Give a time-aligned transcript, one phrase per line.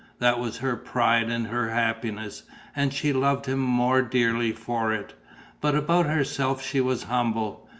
[0.17, 2.41] That was her pride and her happiness;
[2.75, 5.13] and she loved him more dearly for it.
[5.61, 7.69] But about herself she was humble.